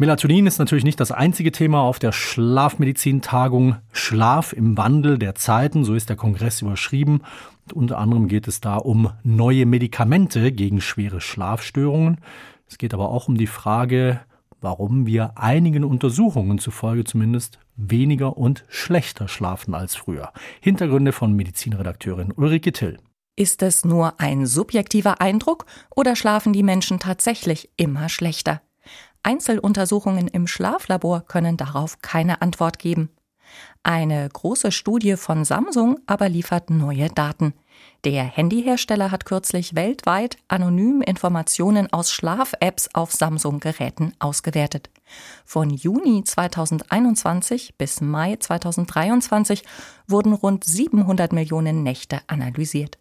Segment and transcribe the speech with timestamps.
[0.00, 5.82] Melatonin ist natürlich nicht das einzige Thema auf der Schlafmedizin-Tagung Schlaf im Wandel der Zeiten,
[5.82, 7.22] so ist der Kongress überschrieben.
[7.64, 12.20] Und unter anderem geht es da um neue Medikamente gegen schwere Schlafstörungen.
[12.68, 14.20] Es geht aber auch um die Frage,
[14.60, 20.32] warum wir einigen Untersuchungen zufolge zumindest weniger und schlechter schlafen als früher.
[20.60, 22.98] Hintergründe von Medizinredakteurin Ulrike Till.
[23.34, 28.60] Ist es nur ein subjektiver Eindruck oder schlafen die Menschen tatsächlich immer schlechter?
[29.22, 33.10] Einzeluntersuchungen im Schlaflabor können darauf keine Antwort geben.
[33.82, 37.54] Eine große Studie von Samsung aber liefert neue Daten.
[38.04, 44.90] Der Handyhersteller hat kürzlich weltweit anonym Informationen aus Schlaf-Apps auf Samsung-Geräten ausgewertet.
[45.44, 49.64] Von Juni 2021 bis Mai 2023
[50.06, 52.98] wurden rund 700 Millionen Nächte analysiert.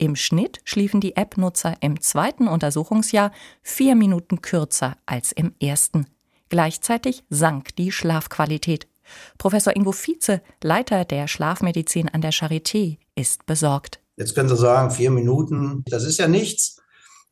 [0.00, 6.06] Im Schnitt schliefen die App-Nutzer im zweiten Untersuchungsjahr vier Minuten kürzer als im ersten.
[6.48, 8.88] Gleichzeitig sank die Schlafqualität.
[9.36, 14.00] Professor Ingo Vize, Leiter der Schlafmedizin an der Charité, ist besorgt.
[14.16, 16.80] Jetzt können Sie sagen, vier Minuten, das ist ja nichts.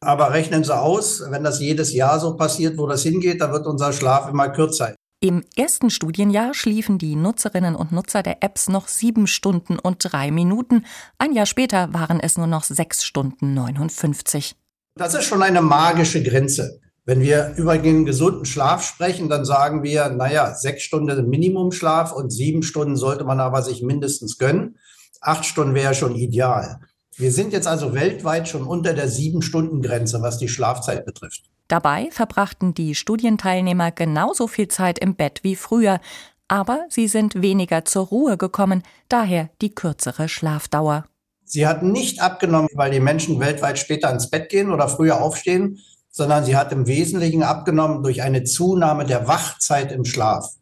[0.00, 3.66] Aber rechnen Sie aus, wenn das jedes Jahr so passiert, wo das hingeht, dann wird
[3.66, 4.94] unser Schlaf immer kürzer.
[5.20, 10.30] Im ersten Studienjahr schliefen die Nutzerinnen und Nutzer der Apps noch sieben Stunden und drei
[10.30, 10.84] Minuten.
[11.18, 14.54] Ein Jahr später waren es nur noch sechs Stunden 59.
[14.94, 16.80] Das ist schon eine magische Grenze.
[17.04, 22.30] Wenn wir über den gesunden Schlaf sprechen, dann sagen wir, naja, sechs Stunden Minimumschlaf und
[22.30, 24.78] sieben Stunden sollte man aber sich mindestens gönnen.
[25.20, 26.78] Acht Stunden wäre schon ideal.
[27.18, 31.42] Wir sind jetzt also weltweit schon unter der Sieben-Stunden-Grenze, was die Schlafzeit betrifft.
[31.66, 36.00] Dabei verbrachten die Studienteilnehmer genauso viel Zeit im Bett wie früher,
[36.46, 41.06] aber sie sind weniger zur Ruhe gekommen, daher die kürzere Schlafdauer.
[41.44, 45.80] Sie hat nicht abgenommen, weil die Menschen weltweit später ins Bett gehen oder früher aufstehen,
[46.10, 50.54] sondern sie hat im Wesentlichen abgenommen durch eine Zunahme der Wachzeit im Schlaf.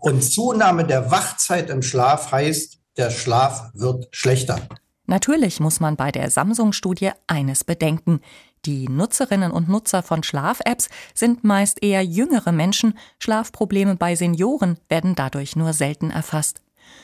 [0.00, 4.58] Und Zunahme der Wachzeit im Schlaf heißt, der Schlaf wird schlechter.
[5.12, 8.22] Natürlich muss man bei der Samsung-Studie eines bedenken.
[8.64, 15.14] Die Nutzerinnen und Nutzer von Schlaf-Apps sind meist eher jüngere Menschen, Schlafprobleme bei Senioren werden
[15.14, 16.62] dadurch nur selten erfasst.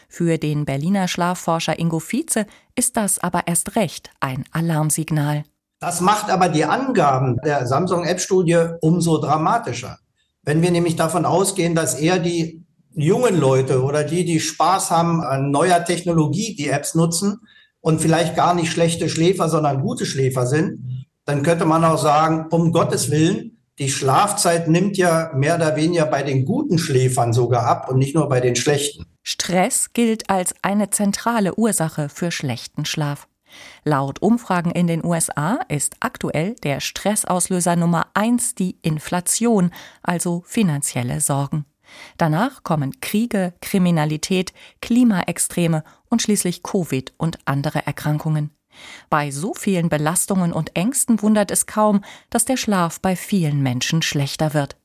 [0.08, 5.44] Für den Berliner Schlafforscher Ingo Vize ist das aber erst recht ein Alarmsignal.
[5.78, 9.98] Das macht aber die Angaben der Samsung-App-Studie umso dramatischer.
[10.44, 15.20] Wenn wir nämlich davon ausgehen, dass eher die jungen Leute oder die, die Spaß haben
[15.20, 17.42] an neuer Technologie, die Apps nutzen
[17.80, 22.46] und vielleicht gar nicht schlechte Schläfer, sondern gute Schläfer sind, dann könnte man auch sagen,
[22.50, 27.64] um Gottes Willen, die Schlafzeit nimmt ja mehr oder weniger bei den guten Schläfern sogar
[27.64, 29.04] ab und nicht nur bei den schlechten.
[29.22, 33.28] Stress gilt als eine zentrale Ursache für schlechten Schlaf.
[33.84, 39.70] Laut Umfragen in den USA ist aktuell der Stressauslöser Nummer eins die Inflation,
[40.02, 41.64] also finanzielle Sorgen.
[42.16, 48.50] Danach kommen Kriege, Kriminalität, Klimaextreme und schließlich Covid und andere Erkrankungen.
[49.10, 54.02] Bei so vielen Belastungen und Ängsten wundert es kaum, dass der Schlaf bei vielen Menschen
[54.02, 54.76] schlechter wird.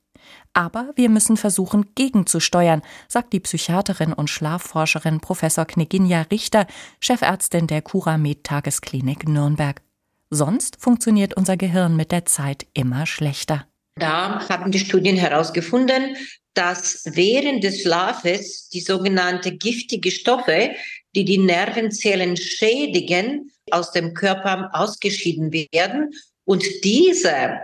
[0.54, 6.68] Aber wir müssen versuchen, gegenzusteuern, sagt die Psychiaterin und Schlafforscherin Professor Kneginja Richter,
[7.00, 9.82] Chefärztin der Curamed Tagesklinik Nürnberg.
[10.30, 13.66] Sonst funktioniert unser Gehirn mit der Zeit immer schlechter.
[13.96, 16.16] Da haben die Studien herausgefunden,
[16.54, 20.72] dass während des Schlafes die sogenannte giftige Stoffe,
[21.16, 26.12] die die Nervenzellen schädigen, aus dem Körper ausgeschieden werden
[26.46, 27.60] und diese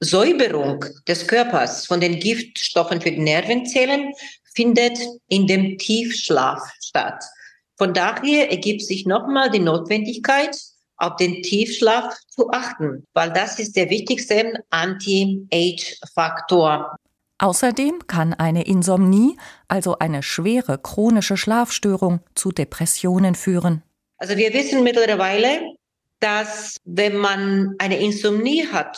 [0.00, 4.12] Säuberung des Körpers von den Giftstoffen für die Nervenzellen
[4.54, 7.22] findet in dem Tiefschlaf statt.
[7.76, 10.56] Von daher ergibt sich nochmal die Notwendigkeit,
[10.96, 16.94] auf den Tiefschlaf zu achten, weil das ist der wichtigste Anti-Age-Faktor.
[17.38, 19.36] Außerdem kann eine Insomnie,
[19.68, 23.82] also eine schwere chronische Schlafstörung, zu Depressionen führen.
[24.18, 25.60] Also wir wissen mittlerweile,
[26.20, 28.96] dass wenn man eine Insomnie hat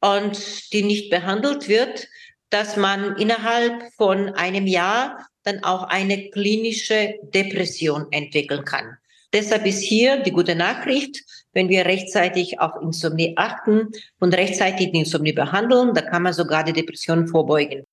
[0.00, 2.08] und die nicht behandelt wird,
[2.50, 8.96] dass man innerhalb von einem Jahr dann auch eine klinische Depression entwickeln kann.
[9.32, 11.22] Deshalb ist hier die gute Nachricht,
[11.52, 13.88] wenn wir rechtzeitig auf Insomnie achten
[14.20, 17.84] und rechtzeitig die Insomnie behandeln, da kann man sogar die Depression vorbeugen.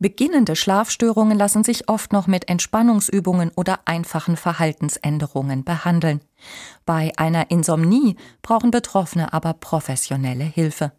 [0.00, 6.20] Beginnende Schlafstörungen lassen sich oft noch mit Entspannungsübungen oder einfachen Verhaltensänderungen behandeln.
[6.84, 10.92] Bei einer Insomnie brauchen Betroffene aber professionelle Hilfe.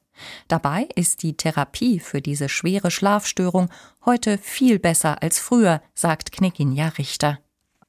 [0.48, 3.70] Dabei ist die Therapie für diese schwere Schlafstörung
[4.06, 7.40] heute viel besser als früher, sagt Kneginja Richter.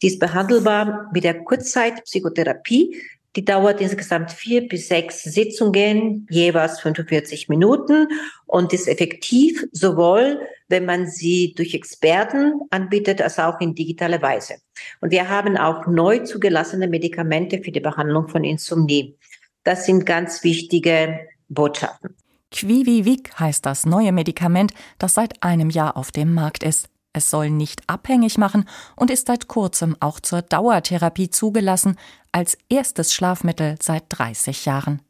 [0.03, 3.01] Die ist behandelbar mit der Kurzzeitpsychotherapie.
[3.37, 8.09] Die dauert insgesamt vier bis sechs Sitzungen, jeweils 45 Minuten
[8.47, 14.55] und ist effektiv sowohl wenn man sie durch Experten anbietet, als auch in digitaler Weise.
[15.00, 19.17] Und wir haben auch neu zugelassene Medikamente für die Behandlung von Insomnie.
[19.65, 22.15] Das sind ganz wichtige Botschaften.
[22.50, 26.89] Quivivik heißt das neue Medikament, das seit einem Jahr auf dem Markt ist.
[27.17, 31.97] Es soll nicht abhängig machen und ist seit kurzem auch zur Dauertherapie zugelassen,
[32.31, 35.01] als erstes Schlafmittel seit 30 Jahren.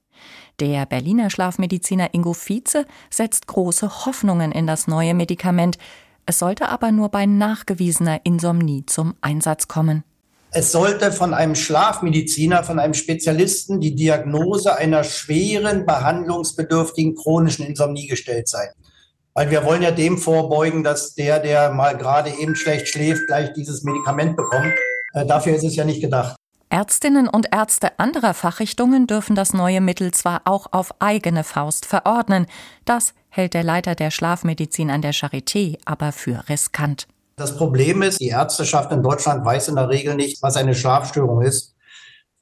[0.60, 5.78] Der Berliner Schlafmediziner Ingo Vize setzt große Hoffnungen in das neue Medikament.
[6.26, 10.04] Es sollte aber nur bei nachgewiesener Insomnie zum Einsatz kommen.
[10.52, 18.06] Es sollte von einem Schlafmediziner, von einem Spezialisten die Diagnose einer schweren, behandlungsbedürftigen chronischen Insomnie
[18.06, 18.68] gestellt sein.
[19.36, 23.52] Weil wir wollen ja dem vorbeugen, dass der, der mal gerade eben schlecht schläft, gleich
[23.52, 24.72] dieses Medikament bekommt.
[25.12, 26.36] Äh, dafür ist es ja nicht gedacht.
[26.70, 32.46] Ärztinnen und Ärzte anderer Fachrichtungen dürfen das neue Mittel zwar auch auf eigene Faust verordnen,
[32.86, 37.06] das hält der Leiter der Schlafmedizin an der Charité aber für riskant.
[37.36, 41.42] Das Problem ist, die Ärzteschaft in Deutschland weiß in der Regel nicht, was eine Schlafstörung
[41.42, 41.74] ist.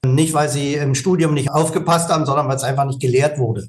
[0.07, 3.69] Nicht, weil sie im Studium nicht aufgepasst haben, sondern weil es einfach nicht gelehrt wurde.